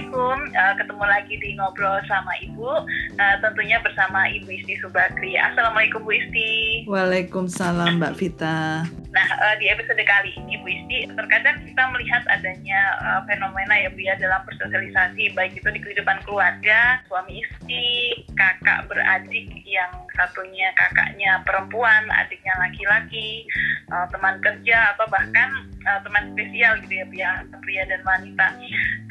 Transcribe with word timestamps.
Assalamualaikum, 0.00 0.56
uh, 0.56 0.74
ketemu 0.80 1.04
lagi 1.04 1.34
di 1.36 1.48
ngobrol 1.60 2.00
sama 2.08 2.32
Ibu, 2.40 2.72
uh, 3.20 3.36
tentunya 3.44 3.76
bersama 3.84 4.32
Ibu 4.32 4.48
Isti 4.48 4.80
Subakri. 4.80 5.36
Assalamualaikum 5.36 6.00
Bu 6.08 6.16
Isti. 6.16 6.52
Waalaikumsalam 6.88 8.00
Mbak 8.00 8.16
Vita. 8.16 8.88
Nah, 8.88 9.28
uh, 9.28 9.54
di 9.60 9.68
episode 9.68 10.00
kali 10.00 10.32
ini 10.40 10.56
Bu 10.64 10.72
Isti, 10.72 11.04
terkadang 11.04 11.60
kita 11.68 11.84
melihat 11.92 12.24
adanya 12.32 12.80
uh, 12.96 13.20
fenomena 13.28 13.76
ya 13.76 13.92
Bu 13.92 14.00
ya 14.00 14.16
dalam 14.16 14.40
bersosialisasi, 14.48 15.36
baik 15.36 15.60
itu 15.60 15.68
di 15.68 15.84
kehidupan 15.84 16.24
keluarga, 16.24 17.04
suami 17.04 17.44
istri, 17.44 18.24
kakak 18.40 18.88
beradik 18.88 19.52
yang 19.68 19.92
satunya 20.16 20.72
kakaknya 20.80 21.44
perempuan, 21.44 22.08
adiknya 22.08 22.56
laki-laki, 22.56 23.44
uh, 23.92 24.08
teman 24.08 24.40
kerja, 24.40 24.96
atau 24.96 25.04
bahkan 25.12 25.68
uh, 25.84 26.00
teman 26.04 26.32
spesial 26.32 26.72
gitu 26.84 26.94
ya, 27.00 27.06
pria, 27.08 27.30
pria 27.62 27.82
dan 27.88 28.00
wanita 28.02 28.46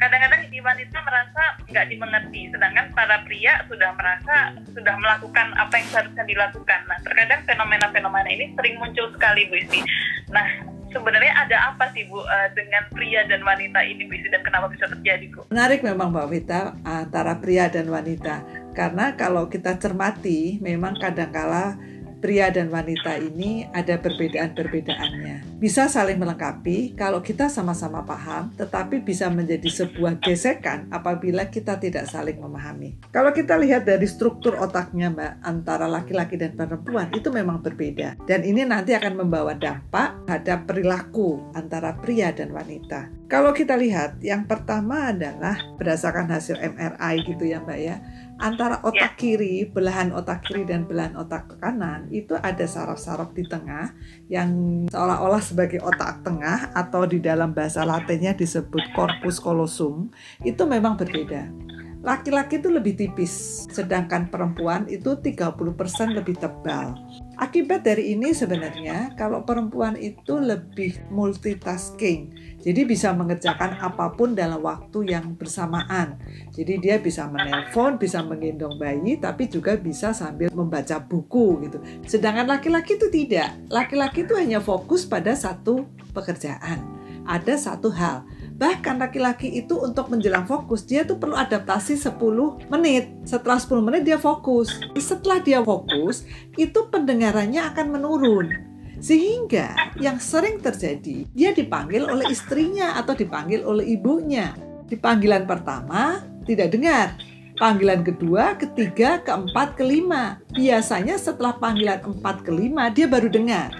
kadang-kadang 0.00 0.48
si 0.48 0.58
wanita 0.64 0.98
merasa 1.04 1.42
nggak 1.68 1.86
dimengerti, 1.92 2.48
sedangkan 2.48 2.88
para 2.96 3.20
pria 3.28 3.60
sudah 3.68 3.92
merasa 4.00 4.56
sudah 4.72 4.96
melakukan 4.96 5.52
apa 5.60 5.76
yang 5.76 5.88
seharusnya 5.92 6.24
dilakukan. 6.24 6.80
Nah, 6.88 6.98
terkadang 7.04 7.44
fenomena-fenomena 7.44 8.28
ini 8.32 8.48
sering 8.56 8.80
muncul 8.80 9.12
sekali, 9.12 9.44
Bu 9.52 9.60
Isti. 9.60 9.84
Nah, 10.32 10.46
sebenarnya 10.88 11.36
ada 11.36 11.56
apa 11.76 11.92
sih 11.92 12.08
Bu 12.08 12.24
uh, 12.24 12.48
dengan 12.56 12.88
pria 12.88 13.28
dan 13.28 13.44
wanita 13.44 13.84
ini 13.84 14.08
Bu 14.08 14.16
Isti 14.16 14.32
dan 14.32 14.40
kenapa 14.40 14.72
bisa 14.72 14.88
terjadi 14.88 15.28
Bu? 15.28 15.52
Menarik 15.52 15.84
memang 15.84 16.08
Mbak 16.16 16.28
Vita 16.32 16.60
antara 16.80 17.36
pria 17.36 17.68
dan 17.68 17.92
wanita. 17.92 18.40
Karena 18.72 19.12
kalau 19.20 19.52
kita 19.52 19.76
cermati 19.76 20.56
memang 20.64 20.96
kadangkala 20.96 21.76
pria 22.20 22.52
dan 22.52 22.68
wanita 22.68 23.16
ini 23.16 23.66
ada 23.72 23.96
perbedaan-perbedaannya. 23.96 25.58
Bisa 25.60 25.88
saling 25.88 26.20
melengkapi 26.20 26.96
kalau 26.96 27.24
kita 27.24 27.48
sama-sama 27.48 28.04
paham, 28.04 28.52
tetapi 28.56 29.00
bisa 29.00 29.28
menjadi 29.32 29.68
sebuah 29.68 30.20
gesekan 30.20 30.88
apabila 30.92 31.48
kita 31.48 31.80
tidak 31.80 32.08
saling 32.08 32.40
memahami. 32.40 32.96
Kalau 33.12 33.32
kita 33.32 33.56
lihat 33.56 33.88
dari 33.88 34.04
struktur 34.04 34.56
otaknya 34.60 35.12
Mbak, 35.12 35.32
antara 35.44 35.88
laki-laki 35.88 36.36
dan 36.36 36.56
perempuan 36.56 37.12
itu 37.12 37.28
memang 37.32 37.60
berbeda. 37.64 38.20
Dan 38.24 38.44
ini 38.44 38.64
nanti 38.64 38.92
akan 38.96 39.20
membawa 39.20 39.56
dampak 39.56 40.24
terhadap 40.28 40.68
perilaku 40.68 41.40
antara 41.56 41.96
pria 41.98 42.32
dan 42.32 42.52
wanita. 42.52 43.08
Kalau 43.30 43.54
kita 43.54 43.78
lihat, 43.78 44.18
yang 44.18 44.42
pertama 44.42 45.14
adalah 45.14 45.54
berdasarkan 45.78 46.26
hasil 46.34 46.58
MRI 46.58 47.14
gitu 47.30 47.46
ya 47.46 47.62
Mbak 47.62 47.78
ya, 47.78 47.96
antara 48.40 48.80
otak 48.80 49.14
ya. 49.14 49.20
kiri, 49.20 49.68
belahan 49.68 50.10
otak 50.16 50.48
kiri 50.48 50.64
dan 50.64 50.88
belahan 50.88 51.14
otak 51.14 51.60
kanan 51.60 52.08
itu 52.08 52.34
ada 52.40 52.64
saraf-saraf 52.64 53.36
di 53.36 53.44
tengah 53.44 53.92
yang 54.32 54.50
seolah-olah 54.88 55.44
sebagai 55.44 55.84
otak 55.84 56.24
tengah 56.24 56.72
atau 56.72 57.04
di 57.04 57.20
dalam 57.20 57.52
bahasa 57.52 57.84
latinnya 57.84 58.32
disebut 58.32 58.96
corpus 58.96 59.36
callosum 59.38 60.08
itu 60.42 60.64
memang 60.64 60.96
berbeda. 60.96 61.52
Laki-laki 62.00 62.56
itu 62.56 62.72
lebih 62.72 62.96
tipis, 62.96 63.68
sedangkan 63.68 64.32
perempuan 64.32 64.88
itu 64.88 65.20
30% 65.20 66.16
lebih 66.16 66.40
tebal. 66.40 66.96
Akibat 67.40 67.88
dari 67.88 68.12
ini 68.12 68.36
sebenarnya 68.36 69.16
kalau 69.16 69.48
perempuan 69.48 69.96
itu 69.96 70.36
lebih 70.36 71.00
multitasking, 71.08 72.36
jadi 72.60 72.84
bisa 72.84 73.16
mengerjakan 73.16 73.80
apa 73.80 74.12
pun 74.12 74.36
dalam 74.36 74.60
waktu 74.60 75.16
yang 75.16 75.32
bersamaan. 75.40 76.20
Jadi 76.52 76.76
dia 76.76 77.00
bisa 77.00 77.24
menelpon, 77.32 77.96
bisa 77.96 78.20
menggendong 78.20 78.76
bayi, 78.76 79.16
tapi 79.16 79.48
juga 79.48 79.80
bisa 79.80 80.12
sambil 80.12 80.52
membaca 80.52 81.00
buku 81.00 81.64
gitu. 81.64 81.80
Sedangkan 82.04 82.44
laki-laki 82.44 83.00
itu 83.00 83.08
tidak. 83.08 83.56
Laki-laki 83.72 84.28
itu 84.28 84.36
hanya 84.36 84.60
fokus 84.60 85.08
pada 85.08 85.32
satu 85.32 85.88
pekerjaan. 86.12 86.84
Ada 87.24 87.56
satu 87.56 87.88
hal 87.88 88.28
Bahkan 88.60 89.00
laki-laki 89.00 89.48
itu 89.56 89.80
untuk 89.80 90.12
menjelang 90.12 90.44
fokus, 90.44 90.84
dia 90.84 91.00
tuh 91.08 91.16
perlu 91.16 91.32
adaptasi 91.32 91.96
10 91.96 92.68
menit. 92.68 93.08
Setelah 93.24 93.56
10 93.56 93.80
menit 93.80 94.04
dia 94.04 94.20
fokus. 94.20 94.68
Setelah 95.00 95.40
dia 95.40 95.64
fokus, 95.64 96.28
itu 96.60 96.84
pendengarannya 96.92 97.64
akan 97.72 97.86
menurun. 97.88 98.52
Sehingga 99.00 99.96
yang 99.96 100.20
sering 100.20 100.60
terjadi, 100.60 101.24
dia 101.32 101.56
dipanggil 101.56 102.04
oleh 102.04 102.28
istrinya 102.28 103.00
atau 103.00 103.16
dipanggil 103.16 103.64
oleh 103.64 103.96
ibunya. 103.96 104.52
Di 104.84 105.00
panggilan 105.00 105.48
pertama, 105.48 106.20
tidak 106.44 106.76
dengar. 106.76 107.16
Panggilan 107.56 108.04
kedua, 108.04 108.60
ketiga, 108.60 109.24
keempat, 109.24 109.80
kelima. 109.80 110.36
Biasanya 110.52 111.16
setelah 111.16 111.56
panggilan 111.56 112.04
empat 112.04 112.44
kelima, 112.44 112.92
dia 112.92 113.08
baru 113.08 113.32
dengar. 113.32 113.72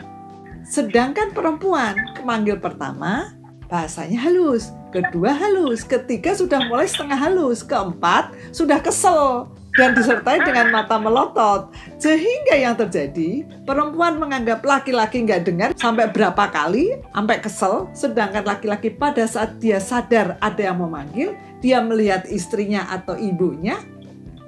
Sedangkan 0.65 1.37
perempuan, 1.37 1.97
kemanggil 2.16 2.56
pertama, 2.56 3.37
bahasanya 3.69 4.25
halus, 4.25 4.72
kedua 4.91 5.33
halus, 5.33 5.87
ketiga 5.87 6.34
sudah 6.34 6.67
mulai 6.67 6.91
setengah 6.91 7.17
halus, 7.17 7.62
keempat 7.62 8.34
sudah 8.51 8.83
kesel 8.83 9.49
dan 9.78 9.95
disertai 9.95 10.43
dengan 10.43 10.75
mata 10.75 10.99
melotot. 10.99 11.71
Sehingga 12.03 12.59
yang 12.59 12.75
terjadi, 12.75 13.47
perempuan 13.62 14.19
menganggap 14.19 14.67
laki-laki 14.67 15.23
nggak 15.23 15.47
dengar 15.47 15.71
sampai 15.78 16.11
berapa 16.11 16.51
kali, 16.51 16.99
sampai 17.15 17.37
kesel, 17.39 17.87
sedangkan 17.95 18.43
laki-laki 18.43 18.91
pada 18.91 19.23
saat 19.31 19.62
dia 19.62 19.78
sadar 19.78 20.34
ada 20.43 20.61
yang 20.61 20.83
memanggil, 20.83 21.39
dia 21.62 21.78
melihat 21.78 22.27
istrinya 22.27 22.91
atau 22.91 23.15
ibunya, 23.15 23.78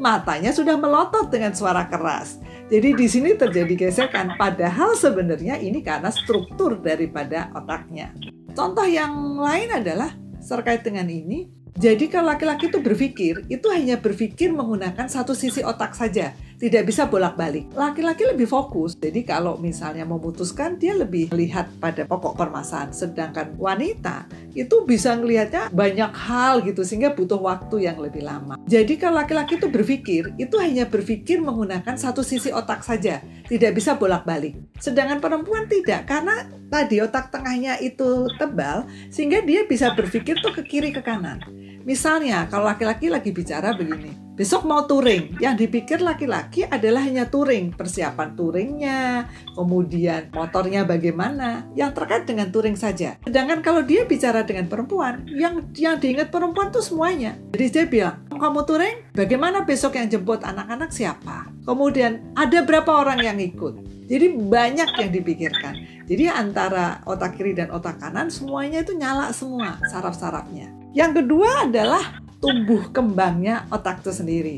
matanya 0.03 0.51
sudah 0.51 0.75
melotot 0.75 1.31
dengan 1.31 1.55
suara 1.55 1.87
keras. 1.87 2.43
Jadi 2.73 2.97
di 2.97 3.07
sini 3.07 3.37
terjadi 3.37 3.89
gesekan, 3.89 4.35
padahal 4.41 4.97
sebenarnya 4.97 5.61
ini 5.61 5.85
karena 5.85 6.09
struktur 6.09 6.81
daripada 6.81 7.53
otaknya. 7.53 8.17
Contoh 8.57 8.85
yang 8.85 9.37
lain 9.37 9.69
adalah 9.73 10.22
terkait 10.43 10.83
dengan 10.83 11.07
ini, 11.09 11.63
jadi 11.73 12.05
kalau 12.13 12.37
laki-laki 12.37 12.69
itu 12.69 12.85
berpikir, 12.85 13.49
itu 13.49 13.67
hanya 13.73 13.97
berpikir 13.97 14.53
menggunakan 14.53 15.09
satu 15.09 15.33
sisi 15.33 15.65
otak 15.65 15.97
saja, 15.97 16.37
tidak 16.62 16.87
bisa 16.87 17.11
bolak-balik. 17.11 17.75
Laki-laki 17.75 18.23
lebih 18.23 18.47
fokus, 18.47 18.95
jadi 18.95 19.27
kalau 19.27 19.59
misalnya 19.59 20.06
memutuskan, 20.06 20.78
dia 20.78 20.95
lebih 20.95 21.34
melihat 21.34 21.67
pada 21.83 22.06
pokok 22.06 22.39
permasalahan. 22.39 22.95
Sedangkan 22.95 23.59
wanita 23.59 24.31
itu 24.55 24.87
bisa 24.87 25.19
melihatnya 25.19 25.75
banyak 25.75 26.15
hal 26.15 26.62
gitu, 26.62 26.87
sehingga 26.87 27.11
butuh 27.19 27.43
waktu 27.43 27.91
yang 27.91 27.99
lebih 27.99 28.23
lama. 28.23 28.55
Jadi 28.71 28.95
kalau 28.95 29.19
laki-laki 29.19 29.59
itu 29.59 29.67
berpikir, 29.67 30.23
itu 30.39 30.55
hanya 30.62 30.87
berpikir 30.87 31.43
menggunakan 31.43 31.99
satu 31.99 32.23
sisi 32.23 32.55
otak 32.55 32.87
saja, 32.87 33.19
tidak 33.50 33.75
bisa 33.75 33.99
bolak-balik. 33.99 34.55
Sedangkan 34.79 35.19
perempuan 35.19 35.67
tidak, 35.67 36.06
karena 36.06 36.47
tadi 36.71 37.03
otak 37.03 37.34
tengahnya 37.34 37.83
itu 37.83 38.31
tebal, 38.39 38.87
sehingga 39.11 39.43
dia 39.43 39.67
bisa 39.67 39.91
berpikir 39.99 40.39
tuh 40.39 40.55
ke 40.55 40.62
kiri 40.62 40.94
ke 40.94 41.03
kanan. 41.03 41.43
Misalnya, 41.83 42.47
kalau 42.47 42.71
laki-laki 42.71 43.11
lagi 43.11 43.34
bicara 43.34 43.75
begini, 43.75 44.15
besok 44.32 44.65
mau 44.65 44.88
touring, 44.88 45.37
yang 45.38 45.54
dipikir 45.54 46.00
laki-laki 46.00 46.65
adalah 46.65 47.04
hanya 47.04 47.28
touring, 47.28 47.72
persiapan 47.76 48.32
touringnya, 48.32 49.28
kemudian 49.53 50.32
motornya 50.32 50.88
bagaimana, 50.88 51.69
yang 51.76 51.93
terkait 51.93 52.25
dengan 52.25 52.48
touring 52.48 52.76
saja. 52.76 53.20
Sedangkan 53.22 53.60
kalau 53.60 53.84
dia 53.84 54.09
bicara 54.09 54.43
dengan 54.43 54.66
perempuan, 54.66 55.28
yang 55.28 55.69
yang 55.76 56.00
diingat 56.00 56.32
perempuan 56.32 56.72
tuh 56.72 56.81
semuanya. 56.81 57.37
Jadi 57.53 57.66
dia 57.69 57.84
bilang, 57.84 58.16
kamu 58.32 58.60
touring, 58.65 58.97
bagaimana 59.12 59.62
besok 59.62 60.00
yang 60.00 60.09
jemput 60.09 60.41
anak-anak 60.43 60.91
siapa? 60.91 61.53
Kemudian 61.62 62.34
ada 62.34 62.64
berapa 62.64 62.91
orang 62.91 63.20
yang 63.22 63.38
ikut? 63.38 63.93
Jadi 64.10 64.34
banyak 64.34 64.91
yang 64.99 65.10
dipikirkan. 65.14 65.75
Jadi 66.10 66.28
antara 66.28 67.00
otak 67.06 67.38
kiri 67.38 67.54
dan 67.54 67.70
otak 67.70 68.03
kanan 68.03 68.28
semuanya 68.28 68.82
itu 68.82 68.93
nyala 68.93 69.31
semua 69.31 69.78
saraf-sarafnya. 69.88 70.69
Yang 70.93 71.25
kedua 71.25 71.70
adalah 71.70 72.20
tumbuh 72.43 72.91
kembangnya 72.91 73.71
otak 73.71 74.03
itu 74.03 74.11
sendiri. 74.11 74.57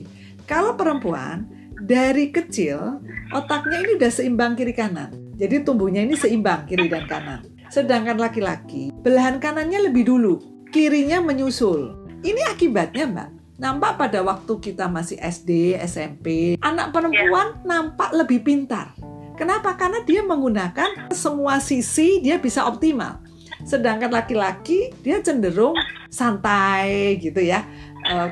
Kalau 0.49 0.73
perempuan 0.75 1.45
dari 1.85 2.33
kecil 2.33 3.05
otaknya 3.31 3.85
ini 3.85 3.91
udah 4.01 4.11
seimbang 4.11 4.57
kiri 4.57 4.73
kanan. 4.73 5.13
Jadi 5.37 5.61
tumbuhnya 5.63 6.01
ini 6.01 6.17
seimbang 6.17 6.65
kiri 6.65 6.89
dan 6.89 7.05
kanan. 7.05 7.45
Sedangkan 7.69 8.17
laki-laki 8.17 8.89
belahan 9.05 9.37
kanannya 9.37 9.93
lebih 9.93 10.09
dulu, 10.09 10.41
kirinya 10.73 11.21
menyusul. 11.21 12.01
Ini 12.25 12.57
akibatnya, 12.57 13.05
Mbak. 13.05 13.29
Nampak 13.55 14.01
pada 14.01 14.19
waktu 14.25 14.53
kita 14.59 14.91
masih 14.91 15.21
SD, 15.21 15.79
SMP, 15.79 16.59
anak 16.59 16.91
perempuan 16.91 17.55
ya. 17.55 17.63
nampak 17.63 18.11
lebih 18.11 18.43
pintar. 18.43 18.91
Kenapa? 19.39 19.79
Karena 19.79 20.03
dia 20.03 20.27
menggunakan 20.27 21.13
semua 21.15 21.63
sisi 21.63 22.19
dia 22.19 22.41
bisa 22.41 22.67
optimal. 22.67 23.23
Sedangkan 23.63 24.11
laki-laki 24.11 24.91
dia 25.03 25.23
cenderung 25.23 25.75
santai 26.15 27.19
gitu 27.19 27.43
ya. 27.43 27.67
Uh, 28.07 28.31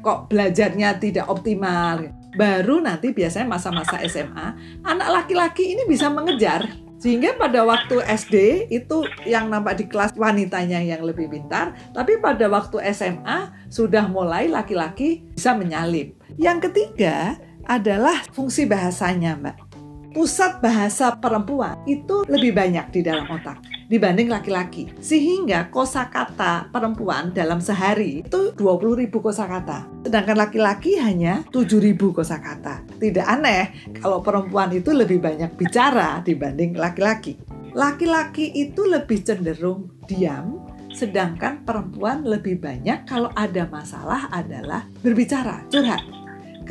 Kok 0.00 0.32
belajarnya 0.32 0.96
tidak 0.96 1.28
optimal. 1.28 2.08
Baru 2.32 2.80
nanti 2.80 3.12
biasanya 3.12 3.44
masa-masa 3.44 4.00
SMA, 4.08 4.80
anak 4.80 5.08
laki-laki 5.12 5.76
ini 5.76 5.84
bisa 5.84 6.08
mengejar. 6.08 6.64
Sehingga 7.00 7.32
pada 7.36 7.64
waktu 7.64 8.04
SD 8.04 8.68
itu 8.68 9.08
yang 9.24 9.48
nampak 9.48 9.80
di 9.80 9.84
kelas 9.88 10.12
wanitanya 10.20 10.84
yang 10.84 11.00
lebih 11.00 11.32
pintar, 11.32 11.72
tapi 11.96 12.20
pada 12.20 12.44
waktu 12.44 12.76
SMA 12.92 13.68
sudah 13.72 14.04
mulai 14.04 14.52
laki-laki 14.52 15.24
bisa 15.32 15.56
menyalip. 15.56 16.12
Yang 16.36 16.68
ketiga 16.68 17.40
adalah 17.64 18.20
fungsi 18.36 18.68
bahasanya, 18.68 19.32
Mbak. 19.40 19.69
Pusat 20.10 20.58
bahasa 20.58 21.14
perempuan 21.16 21.78
itu 21.86 22.26
lebih 22.26 22.54
banyak 22.54 22.90
di 22.90 23.00
dalam 23.06 23.26
otak 23.30 23.62
dibanding 23.90 24.30
laki-laki. 24.30 24.86
Sehingga 25.02 25.68
kosakata 25.68 26.70
perempuan 26.70 27.34
dalam 27.34 27.58
sehari 27.58 28.22
itu 28.22 28.54
20.000 28.54 29.10
kosakata. 29.10 29.90
Sedangkan 30.06 30.38
laki-laki 30.38 30.96
hanya 31.02 31.42
7.000 31.50 31.98
kosakata. 32.14 32.86
Tidak 33.02 33.26
aneh 33.26 33.90
kalau 33.98 34.22
perempuan 34.22 34.70
itu 34.70 34.94
lebih 34.94 35.18
banyak 35.18 35.58
bicara 35.58 36.22
dibanding 36.22 36.78
laki-laki. 36.78 37.34
Laki-laki 37.74 38.50
itu 38.50 38.82
lebih 38.82 39.22
cenderung 39.22 39.94
diam, 40.10 40.58
sedangkan 40.90 41.62
perempuan 41.62 42.26
lebih 42.26 42.58
banyak 42.58 43.06
kalau 43.06 43.30
ada 43.34 43.66
masalah 43.70 44.26
adalah 44.34 44.86
berbicara, 45.02 45.66
curhat. 45.70 46.19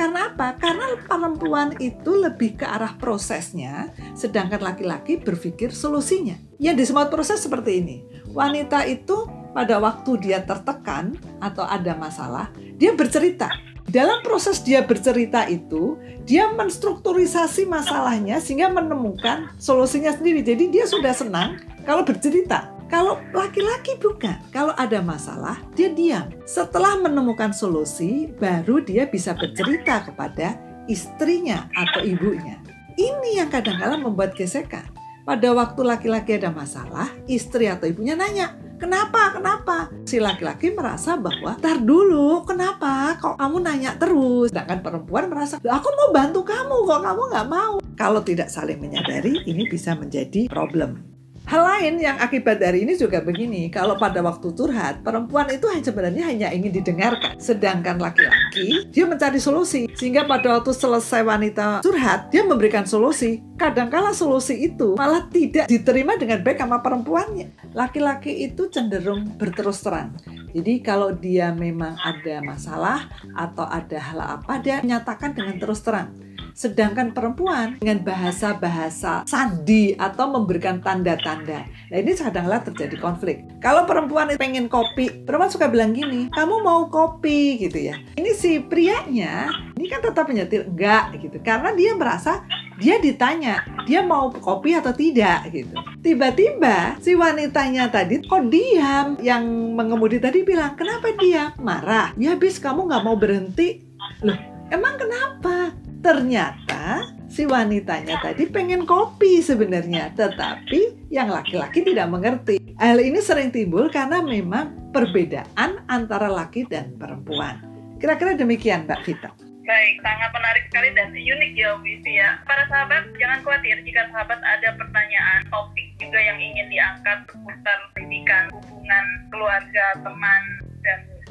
Karena 0.00 0.32
apa? 0.32 0.56
Karena 0.56 0.96
perempuan 1.04 1.76
itu 1.76 2.16
lebih 2.16 2.56
ke 2.56 2.64
arah 2.64 2.96
prosesnya, 2.96 3.92
sedangkan 4.16 4.64
laki-laki 4.64 5.20
berpikir 5.20 5.76
solusinya. 5.76 6.40
Yang 6.56 6.88
disebut 6.88 7.12
proses 7.12 7.44
seperti 7.44 7.84
ini. 7.84 7.96
Wanita 8.32 8.88
itu 8.88 9.28
pada 9.52 9.76
waktu 9.76 10.16
dia 10.24 10.40
tertekan 10.40 11.20
atau 11.36 11.68
ada 11.68 11.92
masalah, 12.00 12.48
dia 12.80 12.96
bercerita. 12.96 13.52
Dalam 13.92 14.24
proses 14.24 14.64
dia 14.64 14.80
bercerita 14.80 15.44
itu, 15.52 16.00
dia 16.24 16.48
menstrukturisasi 16.48 17.68
masalahnya 17.68 18.40
sehingga 18.40 18.72
menemukan 18.72 19.52
solusinya 19.60 20.16
sendiri. 20.16 20.40
Jadi 20.40 20.72
dia 20.72 20.88
sudah 20.88 21.12
senang 21.12 21.60
kalau 21.84 22.08
bercerita. 22.08 22.79
Kalau 22.90 23.22
laki-laki 23.30 23.94
bukan, 24.02 24.34
kalau 24.50 24.74
ada 24.74 24.98
masalah 24.98 25.62
dia 25.78 25.94
diam. 25.94 26.26
Setelah 26.42 26.98
menemukan 26.98 27.54
solusi, 27.54 28.26
baru 28.34 28.82
dia 28.82 29.06
bisa 29.06 29.30
bercerita 29.38 30.02
kepada 30.10 30.58
istrinya 30.90 31.70
atau 31.70 32.02
ibunya. 32.02 32.58
Ini 32.98 33.38
yang 33.38 33.48
kadang-kadang 33.48 34.02
membuat 34.02 34.34
gesekan. 34.34 34.90
Pada 35.22 35.54
waktu 35.54 35.86
laki-laki 35.86 36.42
ada 36.42 36.50
masalah, 36.50 37.06
istri 37.30 37.70
atau 37.70 37.86
ibunya 37.86 38.18
nanya, 38.18 38.58
Kenapa? 38.80 39.36
Kenapa? 39.36 39.92
Si 40.08 40.16
laki-laki 40.16 40.72
merasa 40.72 41.12
bahwa, 41.12 41.52
tar 41.60 41.84
dulu, 41.84 42.48
kenapa? 42.48 43.12
Kok 43.20 43.36
kamu 43.36 43.56
nanya 43.60 43.92
terus? 44.00 44.48
Sedangkan 44.48 44.80
perempuan 44.80 45.28
merasa, 45.28 45.60
aku 45.60 45.88
mau 45.92 46.08
bantu 46.16 46.40
kamu, 46.40 46.88
kok 46.88 47.04
kamu 47.04 47.22
nggak 47.28 47.48
mau? 47.52 47.76
Kalau 48.00 48.24
tidak 48.24 48.48
saling 48.48 48.80
menyadari, 48.80 49.36
ini 49.44 49.68
bisa 49.68 49.92
menjadi 49.92 50.48
problem. 50.48 51.09
Hal 51.50 51.66
lain 51.66 51.98
yang 51.98 52.14
akibat 52.22 52.62
dari 52.62 52.86
ini 52.86 52.94
juga 52.94 53.18
begini, 53.18 53.66
kalau 53.74 53.98
pada 53.98 54.22
waktu 54.22 54.54
curhat, 54.54 55.02
perempuan 55.02 55.50
itu 55.50 55.66
sebenarnya 55.82 56.30
hanya 56.30 56.48
ingin 56.54 56.70
didengarkan. 56.70 57.34
Sedangkan 57.42 57.98
laki-laki, 57.98 58.86
dia 58.94 59.02
mencari 59.02 59.42
solusi. 59.42 59.90
Sehingga 59.98 60.30
pada 60.30 60.46
waktu 60.54 60.70
selesai 60.70 61.26
wanita 61.26 61.82
curhat, 61.82 62.30
dia 62.30 62.46
memberikan 62.46 62.86
solusi. 62.86 63.42
Kadangkala 63.58 64.14
solusi 64.14 64.62
itu 64.62 64.94
malah 64.94 65.26
tidak 65.26 65.66
diterima 65.66 66.14
dengan 66.14 66.38
baik 66.38 66.62
sama 66.62 66.78
perempuannya. 66.86 67.74
Laki-laki 67.74 68.46
itu 68.46 68.70
cenderung 68.70 69.34
berterus 69.34 69.82
terang. 69.82 70.14
Jadi 70.54 70.78
kalau 70.86 71.10
dia 71.10 71.50
memang 71.50 71.98
ada 71.98 72.46
masalah 72.46 73.10
atau 73.34 73.66
ada 73.66 73.98
hal 73.98 74.38
apa, 74.38 74.62
dia 74.62 74.78
menyatakan 74.86 75.34
dengan 75.34 75.58
terus 75.58 75.82
terang 75.82 76.29
Sedangkan 76.52 77.12
perempuan 77.12 77.80
dengan 77.80 78.02
bahasa-bahasa 78.04 79.24
sandi 79.26 79.94
atau 79.96 80.30
memberikan 80.30 80.78
tanda-tanda. 80.82 81.66
Nah 81.66 81.96
ini 81.96 82.12
kadang-kadang 82.14 82.72
terjadi 82.72 82.96
konflik. 83.00 83.42
Kalau 83.58 83.84
perempuan 83.84 84.32
pengen 84.36 84.70
kopi, 84.70 85.24
perempuan 85.24 85.50
suka 85.50 85.66
bilang 85.66 85.96
gini, 85.96 86.30
kamu 86.32 86.62
mau 86.62 86.86
kopi 86.88 87.60
gitu 87.60 87.90
ya. 87.90 87.98
Ini 88.16 88.30
si 88.36 88.62
prianya, 88.62 89.50
ini 89.76 89.86
kan 89.90 90.00
tetap 90.04 90.28
menyetir 90.28 90.68
enggak 90.68 91.16
gitu. 91.18 91.36
Karena 91.42 91.74
dia 91.74 91.92
merasa 91.96 92.44
dia 92.80 92.96
ditanya 92.96 93.60
dia 93.84 94.00
mau 94.00 94.32
kopi 94.32 94.72
atau 94.72 94.96
tidak 94.96 95.52
gitu. 95.52 95.76
Tiba-tiba 96.00 96.96
si 97.04 97.12
wanitanya 97.12 97.92
tadi 97.92 98.24
kok 98.24 98.48
diam. 98.48 99.20
Yang 99.20 99.44
mengemudi 99.76 100.16
tadi 100.16 100.40
bilang 100.40 100.74
kenapa 100.74 101.12
dia 101.20 101.52
marah? 101.60 102.16
Ya 102.16 102.32
habis 102.32 102.56
kamu 102.56 102.88
nggak 102.88 103.04
mau 103.04 103.16
berhenti. 103.20 103.84
Loh 104.24 104.38
emang 104.72 104.96
kenapa? 104.96 105.74
Ternyata 106.00 107.12
si 107.28 107.44
wanitanya 107.44 108.16
tadi 108.24 108.48
pengen 108.48 108.88
kopi 108.88 109.44
sebenarnya, 109.44 110.16
tetapi 110.16 111.12
yang 111.12 111.28
laki-laki 111.28 111.84
tidak 111.84 112.08
mengerti. 112.08 112.56
Hal 112.80 112.96
ini 112.96 113.20
sering 113.20 113.52
timbul 113.52 113.92
karena 113.92 114.24
memang 114.24 114.92
perbedaan 114.96 115.84
antara 115.92 116.32
laki 116.32 116.64
dan 116.72 116.96
perempuan. 116.96 117.60
Kira-kira 118.00 118.32
demikian 118.32 118.88
Mbak 118.88 119.00
Vita. 119.04 119.30
Baik, 119.68 120.00
sangat 120.00 120.32
menarik 120.32 120.64
sekali 120.72 120.88
dan 120.96 121.12
unik 121.12 121.52
ya 121.52 121.76
Bu 121.76 121.86
ya. 122.08 122.40
Para 122.48 122.64
sahabat, 122.72 123.12
jangan 123.20 123.44
khawatir 123.44 123.76
jika 123.84 124.08
sahabat 124.08 124.40
ada 124.40 124.72
pertanyaan, 124.80 125.44
topik 125.52 125.94
juga 126.00 126.16
yang 126.16 126.40
ingin 126.40 126.66
diangkat 126.72 127.28
seputar 127.28 127.78
pendidikan, 127.92 128.48
hubungan 128.56 129.06
keluarga, 129.28 129.86
teman, 130.00 130.42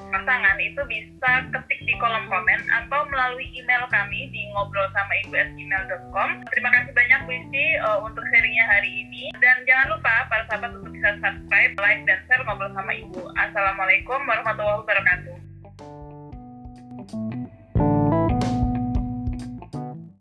pasangan 0.10 0.58
itu 0.60 0.82
bisa 0.90 1.32
ketik 1.54 1.80
di 1.86 1.94
kolom 1.98 2.26
komen 2.28 2.62
atau 2.70 3.06
melalui 3.10 3.48
email 3.56 3.86
kami 3.90 4.30
di 4.34 4.42
ngobrol 4.54 4.90
sama 4.92 5.14
ibu 5.26 5.34
gmail.com. 5.34 6.30
Terima 6.52 6.70
kasih 6.76 6.92
banyak 6.94 7.20
Bu 7.26 7.32
Isi 7.34 7.66
uh, 7.82 8.00
untuk 8.04 8.26
sharingnya 8.30 8.66
hari 8.68 9.08
ini 9.08 9.32
dan 9.40 9.64
jangan 9.64 9.98
lupa 9.98 10.28
para 10.28 10.44
sahabat 10.52 10.76
untuk 10.76 10.92
bisa 10.92 11.16
subscribe, 11.24 11.74
like 11.80 12.04
dan 12.04 12.20
share 12.28 12.44
ngobrol 12.44 12.72
sama 12.76 12.92
ibu. 12.92 13.22
Assalamualaikum 13.40 14.20
warahmatullahi 14.28 14.84
wabarakatuh. 14.84 15.39